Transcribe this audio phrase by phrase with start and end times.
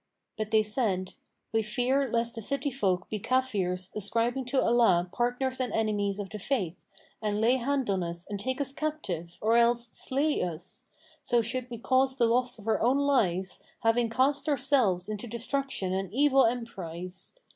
[0.35, 1.13] But they said,
[1.53, 6.31] 'We fear lest the city folk be Kafirs ascribing to Allah partners and enemies of
[6.31, 6.87] The Faith
[7.21, 10.87] and lay hand on us and take us captive or else slay us;
[11.21, 15.93] so should we cause the loss of our own lives, having cast ourselves into destruction
[15.93, 17.35] and evil emprise.